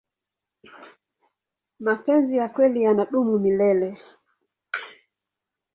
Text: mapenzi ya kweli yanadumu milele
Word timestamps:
mapenzi 1.79 2.37
ya 2.37 2.49
kweli 2.49 2.81
yanadumu 2.83 3.39
milele 3.39 3.97